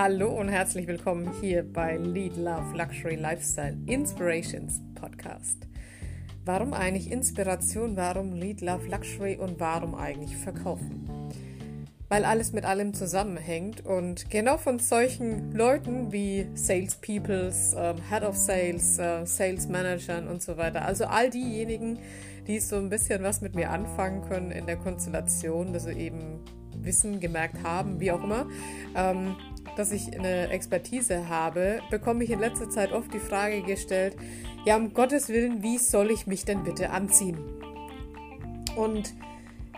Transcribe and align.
Hallo 0.00 0.28
und 0.28 0.48
herzlich 0.48 0.86
willkommen 0.86 1.28
hier 1.40 1.64
bei 1.64 1.96
Lead 1.96 2.36
Love 2.36 2.76
Luxury 2.76 3.16
Lifestyle 3.16 3.76
Inspirations 3.86 4.80
Podcast. 4.94 5.66
Warum 6.44 6.72
eigentlich 6.72 7.10
Inspiration, 7.10 7.96
warum 7.96 8.32
Lead 8.32 8.60
Love 8.60 8.86
Luxury 8.86 9.34
und 9.34 9.58
warum 9.58 9.96
eigentlich 9.96 10.36
verkaufen? 10.36 11.10
Weil 12.08 12.24
alles 12.24 12.52
mit 12.52 12.64
allem 12.64 12.94
zusammenhängt 12.94 13.84
und 13.84 14.30
genau 14.30 14.56
von 14.56 14.78
solchen 14.78 15.50
Leuten 15.50 16.12
wie 16.12 16.46
Salespeoples, 16.54 17.74
äh, 17.74 17.94
Head 18.08 18.22
of 18.22 18.36
Sales, 18.36 19.00
äh, 19.00 19.26
Sales 19.26 19.66
Managern 19.66 20.28
und 20.28 20.40
so 20.40 20.56
weiter, 20.56 20.84
also 20.84 21.06
all 21.06 21.28
diejenigen, 21.28 21.98
die 22.46 22.60
so 22.60 22.76
ein 22.76 22.88
bisschen 22.88 23.24
was 23.24 23.40
mit 23.40 23.56
mir 23.56 23.70
anfangen 23.70 24.22
können 24.28 24.52
in 24.52 24.66
der 24.66 24.76
Konstellation, 24.76 25.72
dass 25.72 25.86
sie 25.86 25.94
eben 25.94 26.38
Wissen 26.84 27.20
gemerkt 27.20 27.62
haben, 27.62 28.00
wie 28.00 28.12
auch 28.12 28.22
immer, 28.22 28.46
ähm, 28.94 29.36
dass 29.76 29.92
ich 29.92 30.18
eine 30.18 30.48
Expertise 30.48 31.28
habe, 31.28 31.80
bekomme 31.90 32.24
ich 32.24 32.30
in 32.30 32.40
letzter 32.40 32.68
Zeit 32.68 32.92
oft 32.92 33.12
die 33.12 33.20
Frage 33.20 33.62
gestellt, 33.62 34.16
ja, 34.64 34.76
um 34.76 34.92
Gottes 34.92 35.28
Willen, 35.28 35.62
wie 35.62 35.78
soll 35.78 36.10
ich 36.10 36.26
mich 36.26 36.44
denn 36.44 36.64
bitte 36.64 36.90
anziehen? 36.90 37.38
Und 38.76 39.14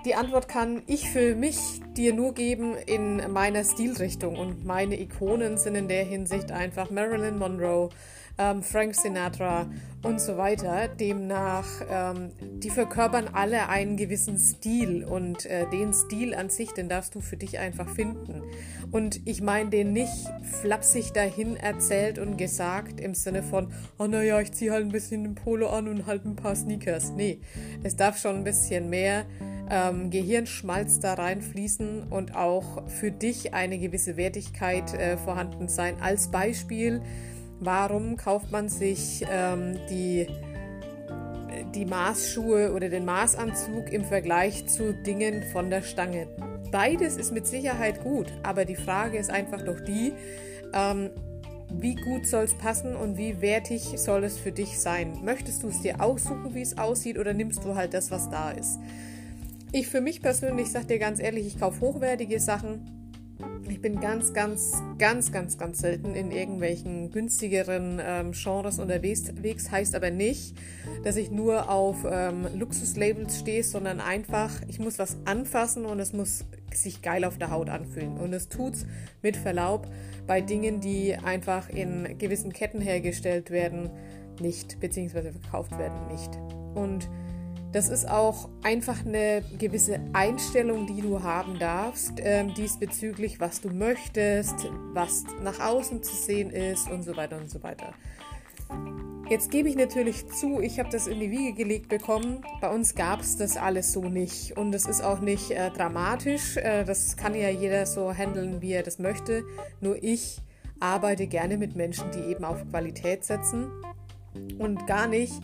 die 0.06 0.14
Antwort 0.14 0.48
kann 0.48 0.82
ich 0.86 1.10
für 1.10 1.34
mich 1.34 1.58
dir 1.94 2.14
nur 2.14 2.32
geben 2.32 2.74
in 2.86 3.30
meiner 3.30 3.64
Stilrichtung 3.64 4.38
und 4.38 4.64
meine 4.64 4.98
Ikonen 4.98 5.58
sind 5.58 5.74
in 5.74 5.88
der 5.88 6.04
Hinsicht 6.04 6.50
einfach 6.50 6.90
Marilyn 6.90 7.38
Monroe, 7.38 7.90
ähm, 8.38 8.62
Frank 8.62 8.94
Sinatra 8.94 9.66
und 10.02 10.20
so 10.20 10.36
weiter. 10.36 10.88
Demnach, 10.88 11.66
ähm, 11.90 12.30
die 12.40 12.70
verkörpern 12.70 13.28
alle 13.32 13.68
einen 13.68 13.96
gewissen 13.96 14.38
Stil 14.38 15.04
und 15.04 15.46
äh, 15.46 15.68
den 15.70 15.92
Stil 15.92 16.34
an 16.34 16.48
sich, 16.48 16.72
den 16.72 16.88
darfst 16.88 17.14
du 17.14 17.20
für 17.20 17.36
dich 17.36 17.58
einfach 17.58 17.88
finden. 17.88 18.42
Und 18.90 19.20
ich 19.26 19.42
meine 19.42 19.70
den 19.70 19.92
nicht 19.92 20.12
flapsig 20.62 21.12
dahin 21.12 21.56
erzählt 21.56 22.18
und 22.18 22.36
gesagt 22.36 23.00
im 23.00 23.14
Sinne 23.14 23.42
von, 23.42 23.72
oh 23.98 24.06
naja, 24.06 24.40
ich 24.40 24.52
ziehe 24.52 24.72
halt 24.72 24.84
ein 24.84 24.92
bisschen 24.92 25.24
den 25.24 25.34
Polo 25.34 25.68
an 25.68 25.88
und 25.88 26.06
halt 26.06 26.24
ein 26.24 26.36
paar 26.36 26.56
Sneakers. 26.56 27.10
Nee, 27.10 27.40
es 27.82 27.96
darf 27.96 28.18
schon 28.18 28.36
ein 28.36 28.44
bisschen 28.44 28.88
mehr 28.88 29.26
ähm, 29.70 30.10
Gehirnschmalz 30.10 31.00
da 31.00 31.14
reinfließen 31.14 32.04
und 32.10 32.34
auch 32.34 32.88
für 32.88 33.10
dich 33.10 33.54
eine 33.54 33.78
gewisse 33.78 34.16
Wertigkeit 34.16 34.92
äh, 34.94 35.16
vorhanden 35.16 35.68
sein. 35.68 35.94
Als 36.00 36.30
Beispiel, 36.30 37.00
warum 37.60 38.16
kauft 38.16 38.50
man 38.50 38.68
sich 38.68 39.24
ähm, 39.30 39.78
die, 39.88 40.26
die 41.74 41.84
Maßschuhe 41.84 42.72
oder 42.72 42.88
den 42.88 43.04
Maßanzug 43.04 43.92
im 43.92 44.04
Vergleich 44.04 44.66
zu 44.66 44.94
Dingen 44.94 45.44
von 45.52 45.70
der 45.70 45.82
Stange? 45.82 46.26
Beides 46.72 47.16
ist 47.16 47.32
mit 47.32 47.46
Sicherheit 47.46 48.02
gut, 48.02 48.26
aber 48.42 48.64
die 48.64 48.76
Frage 48.76 49.18
ist 49.18 49.30
einfach 49.30 49.62
doch 49.62 49.80
die, 49.80 50.12
ähm, 50.72 51.10
wie 51.72 51.94
gut 51.94 52.26
soll 52.26 52.44
es 52.44 52.54
passen 52.54 52.96
und 52.96 53.16
wie 53.16 53.40
wertig 53.40 53.92
soll 53.96 54.24
es 54.24 54.38
für 54.38 54.52
dich 54.52 54.80
sein? 54.80 55.18
Möchtest 55.22 55.62
du 55.62 55.68
es 55.68 55.82
dir 55.82 56.00
aussuchen, 56.00 56.54
wie 56.54 56.62
es 56.62 56.78
aussieht, 56.78 57.18
oder 57.18 57.32
nimmst 57.32 57.64
du 57.64 57.76
halt 57.76 57.94
das, 57.94 58.10
was 58.10 58.28
da 58.30 58.50
ist? 58.50 58.78
Ich 59.72 59.86
für 59.86 60.00
mich 60.00 60.20
persönlich 60.20 60.70
sage 60.70 60.86
dir 60.86 60.98
ganz 60.98 61.20
ehrlich, 61.20 61.46
ich 61.46 61.60
kaufe 61.60 61.80
hochwertige 61.80 62.40
Sachen. 62.40 62.99
Ich 63.70 63.80
bin 63.80 64.00
ganz, 64.00 64.32
ganz, 64.32 64.82
ganz, 64.98 65.30
ganz, 65.30 65.56
ganz 65.56 65.78
selten 65.78 66.16
in 66.16 66.32
irgendwelchen 66.32 67.12
günstigeren 67.12 68.00
ähm, 68.04 68.32
Genres 68.32 68.80
unterwegs. 68.80 69.30
Heißt 69.70 69.94
aber 69.94 70.10
nicht, 70.10 70.56
dass 71.04 71.14
ich 71.14 71.30
nur 71.30 71.70
auf 71.70 72.04
ähm, 72.04 72.48
Luxuslabels 72.58 73.38
stehe, 73.38 73.62
sondern 73.62 74.00
einfach, 74.00 74.50
ich 74.66 74.80
muss 74.80 74.98
was 74.98 75.18
anfassen 75.24 75.86
und 75.86 76.00
es 76.00 76.12
muss 76.12 76.46
sich 76.74 77.00
geil 77.00 77.24
auf 77.24 77.38
der 77.38 77.52
Haut 77.52 77.70
anfühlen. 77.70 78.18
Und 78.18 78.32
es 78.32 78.48
tut's 78.48 78.86
mit 79.22 79.36
Verlaub 79.36 79.86
bei 80.26 80.40
Dingen, 80.40 80.80
die 80.80 81.14
einfach 81.14 81.68
in 81.68 82.18
gewissen 82.18 82.52
Ketten 82.52 82.80
hergestellt 82.80 83.52
werden, 83.52 83.88
nicht, 84.40 84.80
beziehungsweise 84.80 85.30
verkauft 85.30 85.78
werden, 85.78 86.08
nicht. 86.08 86.30
Und 86.74 87.08
das 87.72 87.88
ist 87.88 88.08
auch 88.08 88.48
einfach 88.62 89.04
eine 89.06 89.42
gewisse 89.58 90.00
Einstellung, 90.12 90.86
die 90.86 91.00
du 91.00 91.22
haben 91.22 91.58
darfst, 91.58 92.18
äh, 92.18 92.44
diesbezüglich, 92.44 93.38
was 93.38 93.60
du 93.60 93.70
möchtest, 93.70 94.68
was 94.92 95.24
nach 95.42 95.60
außen 95.60 96.02
zu 96.02 96.14
sehen 96.14 96.50
ist 96.50 96.90
und 96.90 97.02
so 97.02 97.16
weiter 97.16 97.36
und 97.36 97.48
so 97.48 97.62
weiter. 97.62 97.94
Jetzt 99.28 99.52
gebe 99.52 99.68
ich 99.68 99.76
natürlich 99.76 100.26
zu, 100.26 100.60
ich 100.60 100.80
habe 100.80 100.88
das 100.90 101.06
in 101.06 101.20
die 101.20 101.30
Wiege 101.30 101.52
gelegt 101.52 101.88
bekommen. 101.88 102.44
Bei 102.60 102.68
uns 102.68 102.96
gab 102.96 103.20
es 103.20 103.36
das 103.36 103.56
alles 103.56 103.92
so 103.92 104.02
nicht. 104.02 104.56
Und 104.56 104.74
es 104.74 104.86
ist 104.86 105.02
auch 105.04 105.20
nicht 105.20 105.52
äh, 105.52 105.70
dramatisch. 105.70 106.56
Äh, 106.56 106.84
das 106.84 107.16
kann 107.16 107.36
ja 107.36 107.48
jeder 107.48 107.86
so 107.86 108.12
handeln, 108.12 108.60
wie 108.60 108.72
er 108.72 108.82
das 108.82 108.98
möchte. 108.98 109.44
Nur 109.80 110.02
ich 110.02 110.40
arbeite 110.80 111.28
gerne 111.28 111.58
mit 111.58 111.76
Menschen, 111.76 112.10
die 112.10 112.30
eben 112.30 112.44
auf 112.44 112.68
Qualität 112.70 113.24
setzen 113.24 113.70
und 114.58 114.86
gar 114.88 115.06
nicht 115.06 115.34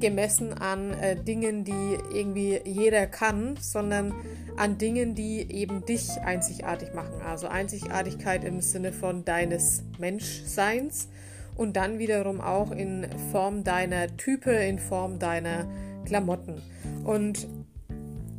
gemessen 0.00 0.52
an 0.52 0.92
äh, 0.92 1.16
Dingen, 1.16 1.64
die 1.64 1.98
irgendwie 2.12 2.60
jeder 2.64 3.06
kann, 3.06 3.56
sondern 3.60 4.14
an 4.56 4.78
Dingen, 4.78 5.14
die 5.14 5.50
eben 5.50 5.84
dich 5.84 6.20
einzigartig 6.24 6.94
machen. 6.94 7.20
Also 7.24 7.46
Einzigartigkeit 7.46 8.44
im 8.44 8.60
Sinne 8.60 8.92
von 8.92 9.24
deines 9.24 9.82
Menschseins 9.98 11.08
und 11.56 11.76
dann 11.76 11.98
wiederum 11.98 12.40
auch 12.40 12.70
in 12.70 13.06
Form 13.32 13.64
deiner 13.64 14.16
Type, 14.16 14.50
in 14.50 14.78
Form 14.78 15.18
deiner 15.18 15.66
Klamotten. 16.04 16.62
Und 17.04 17.48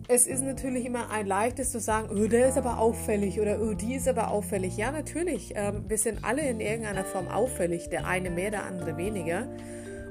es 0.10 0.26
ist 0.26 0.42
natürlich 0.42 0.86
immer 0.86 1.12
ein 1.12 1.28
leichtes 1.28 1.72
zu 1.72 1.80
sagen, 1.80 2.10
oh, 2.12 2.28
der 2.28 2.48
ist 2.48 2.58
aber 2.58 2.80
auffällig 2.80 3.42
oder 3.42 3.60
oh, 3.62 3.74
die 3.74 3.96
ist 3.96 4.08
aber 4.08 4.32
auffällig. 4.32 4.78
Ja, 4.78 4.92
natürlich, 4.92 5.54
ähm, 5.56 5.84
wir 5.88 5.98
sind 5.98 6.24
alle 6.24 6.48
in 6.48 6.62
irgendeiner 6.62 7.04
Form 7.04 7.28
auffällig, 7.28 7.90
der 7.90 8.08
eine 8.08 8.30
mehr, 8.30 8.52
der 8.52 8.64
andere 8.64 8.96
weniger. 8.96 9.48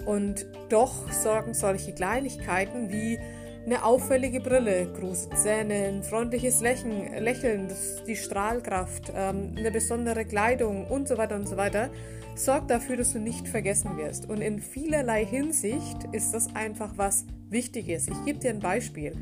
Und 0.06 0.46
doch 0.68 1.12
sorgen 1.12 1.52
solche 1.52 1.92
Kleinigkeiten 1.92 2.90
wie 2.90 3.18
eine 3.66 3.84
auffällige 3.84 4.40
Brille, 4.40 4.86
große 4.98 5.30
Zähne, 5.30 5.88
ein 5.88 6.02
freundliches 6.04 6.60
Lächeln, 6.60 7.12
Lächeln 7.22 7.68
die 8.06 8.14
Strahlkraft, 8.14 9.12
ähm, 9.14 9.54
eine 9.58 9.72
besondere 9.72 10.24
Kleidung 10.24 10.86
und 10.86 11.08
so 11.08 11.18
weiter 11.18 11.34
und 11.34 11.48
so 11.48 11.56
weiter, 11.56 11.90
sorgt 12.36 12.70
dafür, 12.70 12.96
dass 12.96 13.12
du 13.12 13.18
nicht 13.18 13.48
vergessen 13.48 13.96
wirst. 13.96 14.28
Und 14.28 14.40
in 14.40 14.60
vielerlei 14.60 15.24
Hinsicht 15.24 16.04
ist 16.12 16.32
das 16.32 16.54
einfach 16.54 16.92
was 16.96 17.26
Wichtiges. 17.50 18.06
Ich 18.06 18.24
gebe 18.24 18.38
dir 18.38 18.50
ein 18.50 18.60
Beispiel. 18.60 19.12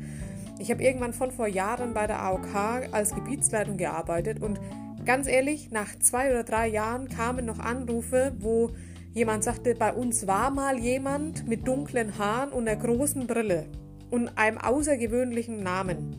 Ich 0.59 0.69
habe 0.69 0.83
irgendwann 0.83 1.13
von 1.13 1.31
vor 1.31 1.47
Jahren 1.47 1.95
bei 1.95 2.05
der 2.05 2.21
AOK 2.21 2.55
als 2.91 3.15
Gebietsleitung 3.15 3.77
gearbeitet 3.77 4.41
und 4.41 4.59
ganz 5.05 5.27
ehrlich, 5.27 5.71
nach 5.71 5.97
zwei 5.99 6.29
oder 6.29 6.43
drei 6.43 6.67
Jahren 6.67 7.09
kamen 7.09 7.45
noch 7.45 7.59
Anrufe, 7.59 8.33
wo 8.39 8.71
Jemand 9.15 9.45
sagte, 9.45 9.75
bei 9.75 9.93
uns 9.93 10.27
war 10.27 10.51
mal 10.51 10.77
jemand 10.77 11.47
mit 11.47 11.65
dunklen 11.65 12.17
Haaren 12.17 12.51
und 12.51 12.67
einer 12.67 12.77
großen 12.77 13.27
Brille 13.27 13.65
und 14.11 14.37
einem 14.37 14.57
außergewöhnlichen 14.57 15.63
Namen. 15.63 16.17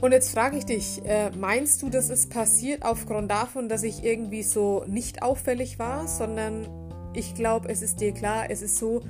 Und 0.00 0.10
jetzt 0.10 0.32
frage 0.32 0.56
ich 0.58 0.64
dich, 0.64 1.00
äh, 1.04 1.30
meinst 1.30 1.82
du, 1.82 1.90
dass 1.90 2.10
es 2.10 2.28
passiert 2.28 2.84
aufgrund 2.84 3.30
davon, 3.30 3.68
dass 3.68 3.84
ich 3.84 4.02
irgendwie 4.02 4.42
so 4.42 4.82
nicht 4.88 5.22
auffällig 5.22 5.78
war, 5.78 6.08
sondern 6.08 6.66
ich 7.14 7.36
glaube, 7.36 7.68
es 7.68 7.82
ist 7.82 8.00
dir 8.00 8.12
klar, 8.12 8.50
es 8.50 8.60
ist 8.60 8.76
so, 8.78 9.02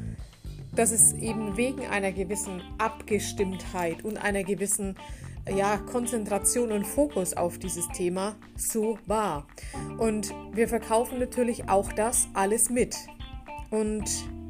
dass 0.77 0.93
es 0.93 1.15
eben 1.15 1.57
wegen 1.57 1.87
einer 1.87 2.13
gewissen 2.13 2.61
Abgestimmtheit 2.77 4.05
und 4.05 4.19
einer 4.19 4.45
gewissen 4.45 4.97
ja, 5.55 5.79
Konzentration 5.79 6.73
und 6.73 6.87
Fokus 6.87 7.35
auf 7.35 7.59
dieses 7.59 7.89
Thema 7.89 8.37
so 8.57 8.99
war. 9.07 9.47
Und 9.99 10.33
wir 10.53 10.69
verkaufen 10.69 11.19
natürlich 11.19 11.69
auch 11.69 11.93
das 11.93 12.29
alles 12.35 12.71
mit. 12.71 12.97
Und 13.71 14.05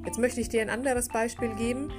jetzt 0.05 0.19
möchte 0.19 0.41
ich 0.41 0.49
dir 0.49 0.62
ein 0.62 0.71
anderes 0.71 1.09
Beispiel 1.09 1.55
geben. 1.55 1.91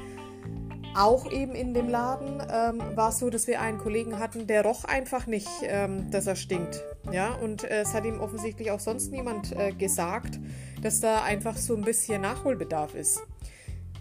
Auch 0.95 1.31
eben 1.31 1.55
in 1.55 1.73
dem 1.73 1.87
Laden 1.87 2.41
ähm, 2.51 2.81
war 2.95 3.09
es 3.09 3.19
so, 3.19 3.29
dass 3.29 3.47
wir 3.47 3.61
einen 3.61 3.77
Kollegen 3.77 4.19
hatten, 4.19 4.45
der 4.45 4.63
roch 4.63 4.83
einfach 4.83 5.25
nicht, 5.25 5.47
ähm, 5.63 6.11
dass 6.11 6.27
er 6.27 6.35
stinkt. 6.35 6.83
Ja, 7.11 7.33
und 7.35 7.63
äh, 7.63 7.81
es 7.81 7.93
hat 7.93 8.03
ihm 8.03 8.19
offensichtlich 8.19 8.71
auch 8.71 8.79
sonst 8.79 9.11
niemand 9.11 9.55
äh, 9.55 9.71
gesagt, 9.71 10.39
dass 10.81 10.99
da 10.99 11.23
einfach 11.23 11.55
so 11.55 11.75
ein 11.75 11.83
bisschen 11.83 12.21
Nachholbedarf 12.21 12.93
ist. 12.93 13.21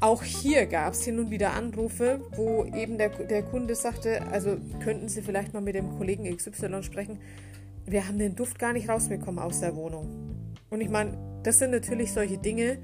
Auch 0.01 0.23
hier 0.23 0.65
gab 0.65 0.95
es 0.95 1.05
hin 1.05 1.19
und 1.19 1.31
wieder 1.31 1.53
Anrufe, 1.53 2.23
wo 2.35 2.65
eben 2.65 2.97
der, 2.97 3.11
der 3.11 3.43
Kunde 3.43 3.75
sagte, 3.75 4.23
also 4.33 4.57
könnten 4.83 5.11
Sie 5.11 5.21
vielleicht 5.21 5.53
mal 5.53 5.61
mit 5.61 5.75
dem 5.75 5.91
Kollegen 5.99 6.25
XY 6.35 6.83
sprechen. 6.83 7.19
Wir 7.85 8.09
haben 8.09 8.19
den 8.19 8.35
Duft 8.35 8.59
gar 8.59 8.73
nicht 8.73 8.89
rausbekommen 8.89 9.39
aus 9.39 9.61
der 9.61 9.77
Wohnung. 9.77 10.09
Und 10.71 10.81
ich 10.81 10.89
meine, 10.89 11.19
das 11.43 11.59
sind 11.59 11.73
natürlich 11.73 12.15
solche 12.15 12.39
Dinge. 12.39 12.79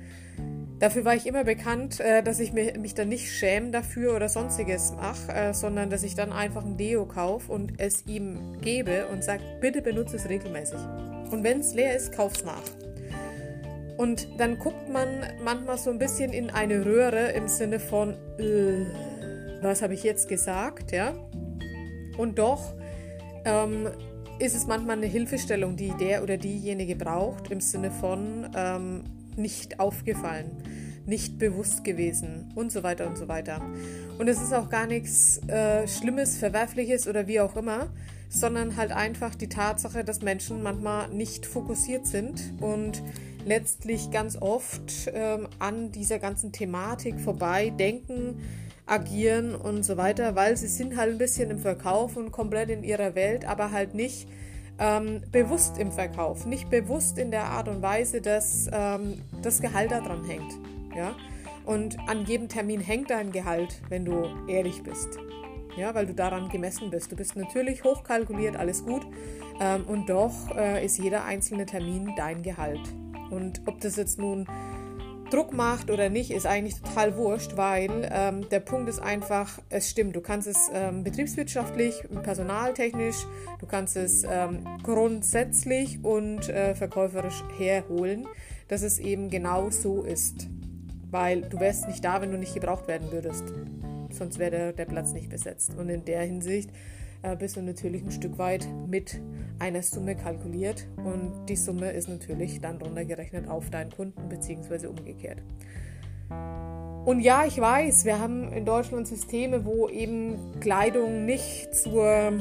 Dafür 0.78 1.06
war 1.06 1.14
ich 1.14 1.26
immer 1.26 1.44
bekannt, 1.44 2.00
äh, 2.00 2.22
dass 2.22 2.38
ich 2.38 2.52
mich 2.52 2.92
dann 2.92 3.08
nicht 3.08 3.32
schäme 3.32 3.70
dafür 3.70 4.14
oder 4.14 4.28
sonstiges 4.28 4.92
mache, 4.92 5.32
äh, 5.32 5.54
sondern 5.54 5.88
dass 5.88 6.02
ich 6.02 6.16
dann 6.16 6.32
einfach 6.32 6.66
ein 6.66 6.76
Deo 6.76 7.06
kaufe 7.06 7.50
und 7.50 7.80
es 7.80 8.04
ihm 8.06 8.60
gebe 8.60 9.06
und 9.06 9.24
sage, 9.24 9.42
bitte 9.62 9.80
benutze 9.80 10.16
es 10.16 10.28
regelmäßig. 10.28 10.80
Und 11.30 11.44
wenn 11.44 11.60
es 11.60 11.72
leer 11.72 11.96
ist, 11.96 12.12
kauf 12.12 12.34
es 12.34 12.44
nach. 12.44 12.62
Und 13.96 14.28
dann 14.38 14.58
guckt 14.58 14.90
man 14.92 15.08
manchmal 15.42 15.78
so 15.78 15.90
ein 15.90 15.98
bisschen 15.98 16.32
in 16.32 16.50
eine 16.50 16.84
Röhre 16.84 17.32
im 17.32 17.48
Sinne 17.48 17.80
von, 17.80 18.14
äh, 18.38 18.84
was 19.62 19.82
habe 19.82 19.94
ich 19.94 20.02
jetzt 20.02 20.28
gesagt, 20.28 20.92
ja? 20.92 21.14
Und 22.18 22.38
doch 22.38 22.74
ähm, 23.44 23.88
ist 24.38 24.54
es 24.54 24.66
manchmal 24.66 24.98
eine 24.98 25.06
Hilfestellung, 25.06 25.76
die 25.76 25.92
der 25.98 26.22
oder 26.22 26.36
diejenige 26.36 26.96
braucht, 26.96 27.50
im 27.50 27.60
Sinne 27.60 27.90
von 27.90 28.50
ähm, 28.54 29.04
nicht 29.36 29.80
aufgefallen, 29.80 30.50
nicht 31.06 31.38
bewusst 31.38 31.84
gewesen 31.84 32.52
und 32.54 32.72
so 32.72 32.82
weiter 32.82 33.06
und 33.06 33.16
so 33.16 33.28
weiter. 33.28 33.62
Und 34.18 34.28
es 34.28 34.42
ist 34.42 34.52
auch 34.52 34.68
gar 34.68 34.86
nichts 34.86 35.38
äh, 35.48 35.86
Schlimmes, 35.88 36.36
Verwerfliches 36.36 37.06
oder 37.06 37.26
wie 37.26 37.40
auch 37.40 37.56
immer, 37.56 37.88
sondern 38.28 38.76
halt 38.76 38.92
einfach 38.92 39.34
die 39.34 39.48
Tatsache, 39.48 40.04
dass 40.04 40.20
Menschen 40.20 40.62
manchmal 40.62 41.08
nicht 41.08 41.46
fokussiert 41.46 42.06
sind 42.06 42.54
und 42.60 43.02
letztlich 43.46 44.10
ganz 44.10 44.36
oft 44.36 45.10
ähm, 45.14 45.48
an 45.58 45.92
dieser 45.92 46.18
ganzen 46.18 46.52
Thematik 46.52 47.18
vorbei 47.20 47.70
denken, 47.70 48.42
agieren 48.86 49.54
und 49.54 49.84
so 49.84 49.96
weiter, 49.96 50.34
weil 50.34 50.56
sie 50.56 50.66
sind 50.66 50.96
halt 50.96 51.12
ein 51.12 51.18
bisschen 51.18 51.50
im 51.50 51.58
Verkauf 51.58 52.16
und 52.16 52.32
komplett 52.32 52.70
in 52.70 52.84
ihrer 52.84 53.14
Welt, 53.14 53.44
aber 53.44 53.70
halt 53.70 53.94
nicht 53.94 54.28
ähm, 54.78 55.22
bewusst 55.32 55.78
im 55.78 55.90
Verkauf, 55.92 56.44
nicht 56.44 56.68
bewusst 56.70 57.18
in 57.18 57.30
der 57.30 57.44
Art 57.44 57.68
und 57.68 57.82
Weise, 57.82 58.20
dass 58.20 58.68
ähm, 58.72 59.22
das 59.42 59.60
Gehalt 59.60 59.92
daran 59.92 60.24
hängt. 60.24 60.52
Ja? 60.94 61.14
Und 61.64 61.96
an 62.08 62.26
jedem 62.26 62.48
Termin 62.48 62.80
hängt 62.80 63.10
dein 63.10 63.32
Gehalt, 63.32 63.80
wenn 63.88 64.04
du 64.04 64.28
ehrlich 64.48 64.82
bist. 64.82 65.18
Ja, 65.76 65.94
weil 65.94 66.06
du 66.06 66.14
daran 66.14 66.48
gemessen 66.48 66.90
bist. 66.90 67.12
Du 67.12 67.16
bist 67.16 67.36
natürlich 67.36 67.84
hochkalkuliert, 67.84 68.56
alles 68.56 68.84
gut. 68.84 69.06
Ähm, 69.60 69.84
und 69.86 70.08
doch 70.08 70.56
äh, 70.56 70.84
ist 70.84 70.98
jeder 70.98 71.24
einzelne 71.24 71.66
Termin 71.66 72.14
dein 72.16 72.42
Gehalt. 72.42 72.80
Und 73.30 73.62
ob 73.66 73.80
das 73.80 73.96
jetzt 73.96 74.18
nun 74.18 74.46
Druck 75.30 75.52
macht 75.52 75.90
oder 75.90 76.08
nicht, 76.08 76.30
ist 76.30 76.46
eigentlich 76.46 76.80
total 76.80 77.16
wurscht, 77.16 77.56
weil 77.56 78.08
ähm, 78.12 78.48
der 78.48 78.60
Punkt 78.60 78.88
ist 78.88 79.00
einfach, 79.00 79.58
es 79.70 79.90
stimmt, 79.90 80.14
du 80.14 80.20
kannst 80.20 80.46
es 80.46 80.70
ähm, 80.72 81.02
betriebswirtschaftlich, 81.02 82.04
personaltechnisch, 82.22 83.26
du 83.58 83.66
kannst 83.66 83.96
es 83.96 84.24
ähm, 84.24 84.64
grundsätzlich 84.82 86.04
und 86.04 86.48
äh, 86.48 86.74
verkäuferisch 86.74 87.42
herholen, 87.58 88.26
dass 88.68 88.82
es 88.82 88.98
eben 88.98 89.28
genau 89.28 89.70
so 89.70 90.02
ist. 90.02 90.48
Weil 91.10 91.42
du 91.42 91.58
wärst 91.58 91.88
nicht 91.88 92.04
da, 92.04 92.20
wenn 92.20 92.30
du 92.30 92.38
nicht 92.38 92.54
gebraucht 92.54 92.88
werden 92.88 93.10
würdest. 93.10 93.44
Sonst 94.10 94.38
wäre 94.38 94.50
der, 94.50 94.72
der 94.72 94.84
Platz 94.86 95.12
nicht 95.12 95.28
besetzt. 95.28 95.74
Und 95.76 95.88
in 95.88 96.04
der 96.04 96.22
Hinsicht 96.22 96.70
äh, 97.26 97.36
bist 97.36 97.56
du 97.56 97.62
natürlich 97.62 98.02
ein 98.04 98.10
Stück 98.10 98.38
weit 98.38 98.66
mit 98.86 99.20
einer 99.58 99.82
Summe 99.82 100.16
kalkuliert 100.16 100.86
und 100.96 101.46
die 101.48 101.56
Summe 101.56 101.90
ist 101.90 102.08
natürlich 102.08 102.60
dann 102.60 102.76
runtergerechnet 102.76 103.48
auf 103.48 103.70
deinen 103.70 103.90
Kunden 103.90 104.28
bzw. 104.28 104.86
umgekehrt. 104.86 105.42
Und 107.04 107.20
ja, 107.20 107.44
ich 107.46 107.60
weiß, 107.60 108.04
wir 108.04 108.20
haben 108.20 108.52
in 108.52 108.64
Deutschland 108.64 109.06
Systeme, 109.06 109.64
wo 109.64 109.88
eben 109.88 110.58
Kleidung 110.60 111.24
nicht 111.24 111.74
zur 111.74 112.32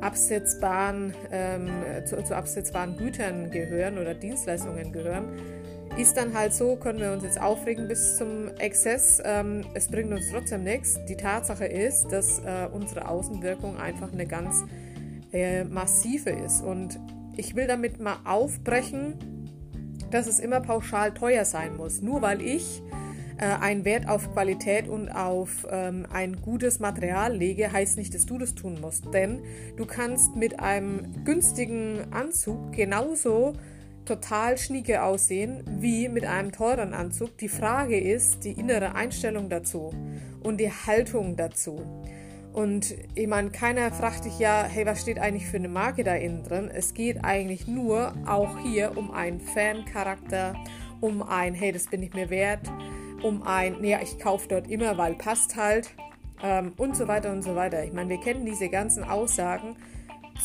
absetzbaren, 0.00 1.12
ähm, 1.30 1.68
zu, 2.06 2.22
zu 2.24 2.34
absetzbaren 2.34 2.96
Gütern 2.96 3.50
gehören 3.50 3.98
oder 3.98 4.14
Dienstleistungen 4.14 4.92
gehören. 4.92 5.24
Ist 5.98 6.16
dann 6.16 6.32
halt 6.32 6.54
so, 6.54 6.76
können 6.76 7.00
wir 7.00 7.10
uns 7.10 7.24
jetzt 7.24 7.40
aufregen 7.40 7.88
bis 7.88 8.18
zum 8.18 8.46
Exzess. 8.58 9.20
Ähm, 9.24 9.64
es 9.74 9.88
bringt 9.88 10.12
uns 10.12 10.30
trotzdem 10.30 10.62
nichts. 10.62 10.96
Die 11.08 11.16
Tatsache 11.16 11.64
ist, 11.64 12.06
dass 12.12 12.38
äh, 12.38 12.68
unsere 12.72 13.08
Außenwirkung 13.08 13.76
einfach 13.78 14.12
eine 14.12 14.24
ganz 14.24 14.62
äh, 15.32 15.64
massive 15.64 16.30
ist. 16.30 16.62
Und 16.62 17.00
ich 17.36 17.56
will 17.56 17.66
damit 17.66 17.98
mal 17.98 18.18
aufbrechen, 18.24 19.14
dass 20.12 20.28
es 20.28 20.38
immer 20.38 20.60
pauschal 20.60 21.12
teuer 21.14 21.44
sein 21.44 21.76
muss. 21.76 22.00
Nur 22.00 22.22
weil 22.22 22.42
ich 22.42 22.80
äh, 23.38 23.46
einen 23.46 23.84
Wert 23.84 24.08
auf 24.08 24.32
Qualität 24.32 24.86
und 24.86 25.08
auf 25.08 25.66
ähm, 25.68 26.06
ein 26.12 26.40
gutes 26.40 26.78
Material 26.78 27.34
lege, 27.36 27.72
heißt 27.72 27.98
nicht, 27.98 28.14
dass 28.14 28.24
du 28.24 28.38
das 28.38 28.54
tun 28.54 28.80
musst. 28.80 29.12
Denn 29.12 29.42
du 29.76 29.84
kannst 29.84 30.36
mit 30.36 30.60
einem 30.60 31.24
günstigen 31.24 32.12
Anzug 32.12 32.70
genauso 32.70 33.54
total 34.08 34.56
schnieke 34.56 35.02
aussehen 35.02 35.62
wie 35.66 36.08
mit 36.08 36.24
einem 36.24 36.50
teuren 36.50 36.94
Anzug. 36.94 37.36
Die 37.36 37.48
Frage 37.48 38.00
ist 38.00 38.44
die 38.44 38.52
innere 38.52 38.94
Einstellung 38.94 39.50
dazu 39.50 39.92
und 40.42 40.58
die 40.58 40.70
Haltung 40.70 41.36
dazu. 41.36 41.82
Und 42.54 42.94
ich 43.14 43.26
meine, 43.26 43.50
keiner 43.50 43.92
fragt 43.92 44.24
dich 44.24 44.38
ja, 44.38 44.64
hey, 44.64 44.86
was 44.86 45.02
steht 45.02 45.18
eigentlich 45.18 45.46
für 45.46 45.58
eine 45.58 45.68
Marke 45.68 46.04
da 46.04 46.14
innen 46.14 46.42
drin? 46.42 46.70
Es 46.72 46.94
geht 46.94 47.22
eigentlich 47.22 47.68
nur 47.68 48.14
auch 48.26 48.58
hier 48.60 48.96
um 48.96 49.10
einen 49.10 49.40
Fan-Charakter, 49.40 50.54
um 51.00 51.22
ein, 51.22 51.52
hey, 51.54 51.70
das 51.70 51.86
bin 51.86 52.02
ich 52.02 52.14
mir 52.14 52.30
wert, 52.30 52.62
um 53.22 53.42
ein, 53.42 53.76
naja, 53.80 54.00
ich 54.02 54.18
kaufe 54.18 54.48
dort 54.48 54.70
immer, 54.70 54.96
weil 54.96 55.14
passt 55.14 55.54
halt 55.54 55.90
ähm, 56.42 56.72
und 56.78 56.96
so 56.96 57.06
weiter 57.06 57.30
und 57.30 57.42
so 57.42 57.54
weiter. 57.54 57.84
Ich 57.84 57.92
meine, 57.92 58.08
wir 58.08 58.20
kennen 58.20 58.46
diese 58.46 58.70
ganzen 58.70 59.04
Aussagen 59.04 59.76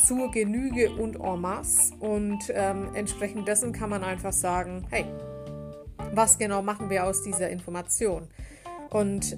zur 0.05 0.31
Genüge 0.31 0.91
und 0.91 1.19
en 1.19 1.41
masse. 1.41 1.93
Und 1.99 2.51
ähm, 2.53 2.89
entsprechend 2.93 3.47
dessen 3.47 3.71
kann 3.71 3.89
man 3.89 4.03
einfach 4.03 4.33
sagen, 4.33 4.85
hey, 4.89 5.05
was 6.13 6.37
genau 6.37 6.61
machen 6.61 6.89
wir 6.89 7.05
aus 7.05 7.23
dieser 7.23 7.49
Information? 7.49 8.27
Und 8.89 9.35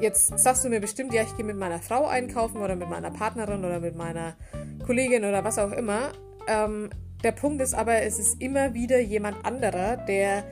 jetzt 0.00 0.38
sagst 0.38 0.64
du 0.64 0.68
mir 0.68 0.80
bestimmt, 0.80 1.12
ja, 1.12 1.22
ich 1.22 1.36
gehe 1.36 1.44
mit 1.44 1.56
meiner 1.56 1.78
Frau 1.78 2.06
einkaufen 2.06 2.58
oder 2.58 2.74
mit 2.74 2.88
meiner 2.90 3.10
Partnerin 3.10 3.64
oder 3.64 3.80
mit 3.80 3.96
meiner 3.96 4.36
Kollegin 4.84 5.24
oder 5.24 5.44
was 5.44 5.58
auch 5.58 5.72
immer. 5.72 6.12
Ähm, 6.48 6.90
der 7.22 7.32
Punkt 7.32 7.60
ist 7.62 7.74
aber, 7.74 8.02
es 8.02 8.18
ist 8.18 8.40
immer 8.40 8.74
wieder 8.74 8.98
jemand 9.00 9.44
anderer, 9.44 9.96
der 9.96 10.44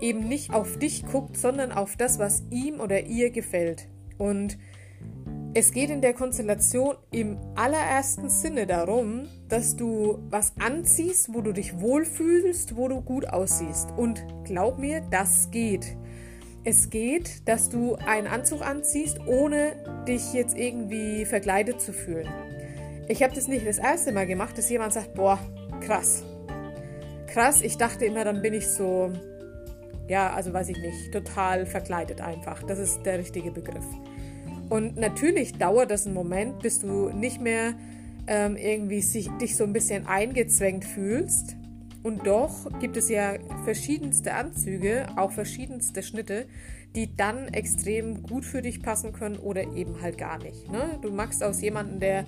eben 0.00 0.26
nicht 0.28 0.52
auf 0.52 0.78
dich 0.78 1.06
guckt, 1.06 1.36
sondern 1.36 1.72
auf 1.72 1.96
das, 1.96 2.18
was 2.18 2.42
ihm 2.50 2.80
oder 2.80 3.02
ihr 3.02 3.30
gefällt. 3.30 3.88
Und 4.18 4.58
es 5.54 5.72
geht 5.72 5.90
in 5.90 6.00
der 6.00 6.14
Konstellation 6.14 6.96
im 7.10 7.36
allerersten 7.56 8.30
Sinne 8.30 8.66
darum, 8.66 9.28
dass 9.48 9.76
du 9.76 10.18
was 10.30 10.54
anziehst, 10.58 11.34
wo 11.34 11.42
du 11.42 11.52
dich 11.52 11.78
wohlfühlst, 11.78 12.74
wo 12.76 12.88
du 12.88 13.02
gut 13.02 13.28
aussiehst. 13.28 13.90
Und 13.96 14.24
glaub 14.44 14.78
mir, 14.78 15.02
das 15.10 15.50
geht. 15.50 15.96
Es 16.64 16.88
geht, 16.88 17.46
dass 17.48 17.68
du 17.68 17.96
einen 17.96 18.28
Anzug 18.28 18.62
anziehst, 18.62 19.18
ohne 19.26 20.04
dich 20.08 20.32
jetzt 20.32 20.56
irgendwie 20.56 21.26
verkleidet 21.26 21.82
zu 21.82 21.92
fühlen. 21.92 22.28
Ich 23.08 23.22
habe 23.22 23.34
das 23.34 23.46
nicht 23.46 23.66
das 23.66 23.78
erste 23.78 24.12
Mal 24.12 24.26
gemacht, 24.26 24.56
dass 24.56 24.70
jemand 24.70 24.94
sagt, 24.94 25.14
boah, 25.14 25.38
krass. 25.80 26.24
Krass, 27.26 27.60
ich 27.60 27.76
dachte 27.76 28.06
immer, 28.06 28.24
dann 28.24 28.40
bin 28.40 28.54
ich 28.54 28.68
so, 28.68 29.12
ja, 30.08 30.32
also 30.32 30.52
weiß 30.52 30.70
ich 30.70 30.78
nicht, 30.78 31.12
total 31.12 31.66
verkleidet 31.66 32.22
einfach. 32.22 32.62
Das 32.62 32.78
ist 32.78 33.02
der 33.04 33.18
richtige 33.18 33.50
Begriff. 33.50 33.84
Und 34.72 34.96
natürlich 34.96 35.52
dauert 35.58 35.90
das 35.90 36.06
einen 36.06 36.14
Moment, 36.14 36.60
bis 36.60 36.80
du 36.80 37.10
nicht 37.10 37.42
mehr 37.42 37.74
ähm, 38.26 38.56
irgendwie 38.56 39.02
sich, 39.02 39.28
dich 39.32 39.54
so 39.54 39.64
ein 39.64 39.74
bisschen 39.74 40.06
eingezwängt 40.06 40.86
fühlst. 40.86 41.56
Und 42.02 42.26
doch 42.26 42.70
gibt 42.80 42.96
es 42.96 43.10
ja 43.10 43.34
verschiedenste 43.64 44.32
Anzüge, 44.32 45.08
auch 45.16 45.30
verschiedenste 45.30 46.02
Schnitte, 46.02 46.46
die 46.96 47.14
dann 47.14 47.48
extrem 47.48 48.22
gut 48.22 48.46
für 48.46 48.62
dich 48.62 48.80
passen 48.80 49.12
können 49.12 49.36
oder 49.36 49.74
eben 49.74 50.00
halt 50.00 50.16
gar 50.16 50.38
nicht. 50.38 50.72
Ne? 50.72 50.98
Du 51.02 51.10
magst 51.10 51.44
aus 51.44 51.60
jemandem, 51.60 52.00
der 52.00 52.24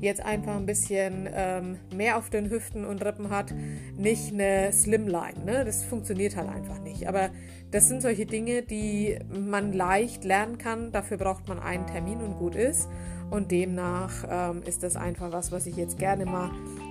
jetzt 0.00 0.24
einfach 0.24 0.56
ein 0.56 0.66
bisschen 0.66 1.28
ähm, 1.32 1.78
mehr 1.94 2.16
auf 2.16 2.30
den 2.30 2.50
Hüften 2.50 2.84
und 2.84 3.04
Rippen 3.04 3.30
hat, 3.30 3.52
nicht 3.96 4.32
eine 4.32 4.72
Slimline. 4.72 5.44
Ne? 5.44 5.64
Das 5.64 5.84
funktioniert 5.84 6.36
halt 6.36 6.48
einfach 6.48 6.80
nicht. 6.80 7.08
Aber 7.08 7.30
das 7.70 7.88
sind 7.88 8.02
solche 8.02 8.26
Dinge, 8.26 8.62
die 8.62 9.18
man 9.28 9.72
leicht 9.72 10.24
lernen 10.24 10.58
kann. 10.58 10.92
Dafür 10.92 11.16
braucht 11.16 11.48
man 11.48 11.58
einen 11.58 11.86
Termin 11.86 12.20
und 12.20 12.38
gut 12.38 12.54
ist. 12.54 12.88
Und 13.30 13.50
demnach 13.50 14.24
ähm, 14.30 14.62
ist 14.64 14.82
das 14.82 14.96
einfach 14.96 15.32
was, 15.32 15.52
was 15.52 15.66
ich 15.66 15.76
jetzt 15.76 15.98
gerne 15.98 16.24
mal 16.24 16.50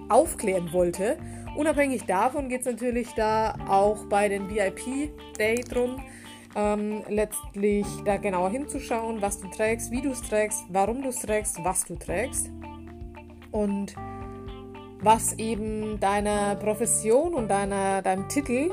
aufklären 0.09 0.71
wollte. 0.71 1.17
Unabhängig 1.55 2.05
davon 2.05 2.49
geht 2.49 2.61
es 2.61 2.67
natürlich 2.67 3.07
da 3.15 3.55
auch 3.67 4.05
bei 4.05 4.29
den 4.29 4.47
VIP-Day 4.49 5.63
drum, 5.67 5.99
ähm, 6.55 7.01
letztlich 7.09 7.87
da 8.05 8.17
genauer 8.17 8.51
hinzuschauen, 8.51 9.21
was 9.21 9.39
du 9.39 9.47
trägst, 9.49 9.89
wie 9.89 10.01
du 10.01 10.11
es 10.11 10.21
trägst, 10.21 10.63
warum 10.69 11.01
du 11.01 11.09
es 11.09 11.19
trägst, 11.19 11.57
was 11.63 11.85
du 11.85 11.95
trägst. 11.95 12.51
Und 13.57 13.95
was 15.01 15.33
eben 15.33 15.99
deiner 15.99 16.55
Profession 16.55 17.33
und 17.33 17.49
deiner, 17.49 18.01
deinem 18.01 18.29
Titel 18.29 18.71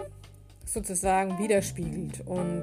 sozusagen 0.66 1.38
widerspiegelt. 1.38 2.22
Und 2.26 2.62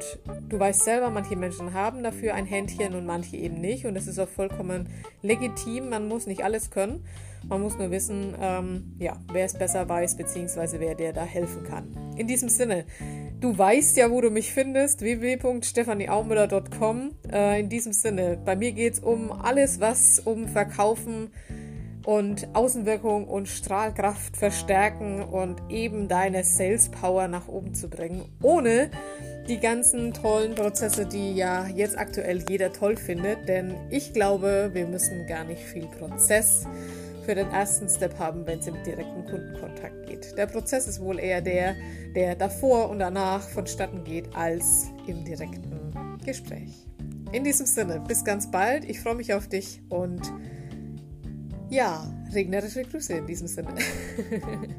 du 0.49 0.59
weißt 0.59 0.83
selber, 0.83 1.09
manche 1.09 1.35
Menschen 1.35 1.73
haben 1.73 2.03
dafür 2.03 2.35
ein 2.35 2.45
Händchen 2.45 2.95
und 2.95 3.05
manche 3.05 3.37
eben 3.37 3.61
nicht. 3.61 3.85
Und 3.85 3.95
das 3.95 4.07
ist 4.07 4.19
auch 4.19 4.27
vollkommen 4.27 4.89
legitim. 5.21 5.89
Man 5.89 6.07
muss 6.07 6.27
nicht 6.27 6.43
alles 6.43 6.69
können. 6.69 7.05
Man 7.47 7.61
muss 7.61 7.77
nur 7.77 7.89
wissen, 7.89 8.35
ähm, 8.39 8.93
ja, 8.99 9.17
wer 9.31 9.45
es 9.45 9.53
besser 9.53 9.89
weiß, 9.89 10.15
beziehungsweise 10.15 10.79
wer 10.79 10.93
dir 10.93 11.11
da 11.11 11.23
helfen 11.23 11.63
kann. 11.63 11.87
In 12.15 12.27
diesem 12.27 12.49
Sinne, 12.49 12.85
du 13.39 13.57
weißt 13.57 13.97
ja, 13.97 14.11
wo 14.11 14.21
du 14.21 14.29
mich 14.29 14.53
findest, 14.53 15.01
www.stefanieaumüller.com. 15.01 17.11
Äh, 17.31 17.61
in 17.61 17.69
diesem 17.69 17.93
Sinne, 17.93 18.37
bei 18.45 18.55
mir 18.55 18.73
geht 18.73 18.93
es 18.93 18.99
um 18.99 19.31
alles, 19.31 19.79
was 19.79 20.19
um 20.19 20.47
Verkaufen 20.47 21.31
und 22.05 22.47
Außenwirkung 22.53 23.27
und 23.27 23.47
Strahlkraft 23.47 24.35
verstärken 24.37 25.21
und 25.21 25.61
eben 25.69 26.07
deine 26.07 26.43
Sales 26.43 26.89
Power 26.89 27.27
nach 27.27 27.47
oben 27.47 27.73
zu 27.73 27.89
bringen, 27.89 28.25
ohne 28.41 28.89
die 29.47 29.59
ganzen 29.59 30.13
tollen 30.13 30.55
Prozesse, 30.55 31.05
die 31.05 31.33
ja 31.35 31.67
jetzt 31.67 31.97
aktuell 31.97 32.43
jeder 32.47 32.73
toll 32.73 32.97
findet. 32.97 33.47
Denn 33.47 33.75
ich 33.89 34.13
glaube, 34.13 34.71
wir 34.73 34.87
müssen 34.87 35.27
gar 35.27 35.43
nicht 35.43 35.61
viel 35.61 35.87
Prozess 35.87 36.65
für 37.25 37.35
den 37.35 37.49
ersten 37.51 37.87
Step 37.87 38.17
haben, 38.17 38.45
wenn 38.47 38.59
es 38.59 38.67
im 38.67 38.81
direkten 38.83 39.25
Kundenkontakt 39.25 40.07
geht. 40.07 40.37
Der 40.37 40.47
Prozess 40.47 40.87
ist 40.87 40.99
wohl 40.99 41.19
eher 41.19 41.41
der, 41.41 41.75
der 42.15 42.35
davor 42.35 42.89
und 42.89 42.99
danach 42.99 43.41
vonstatten 43.41 44.03
geht, 44.03 44.35
als 44.35 44.87
im 45.07 45.23
direkten 45.23 46.17
Gespräch. 46.25 46.87
In 47.31 47.43
diesem 47.43 47.65
Sinne, 47.65 48.01
bis 48.07 48.23
ganz 48.23 48.49
bald. 48.49 48.85
Ich 48.85 48.99
freue 48.99 49.15
mich 49.15 49.33
auf 49.33 49.47
dich 49.47 49.81
und 49.89 50.21
ja, 51.71 52.05
regnerische 52.33 52.83
Grüße 52.83 53.13
in 53.13 53.25
diesem 53.25 53.47
Sinne. 53.47 53.73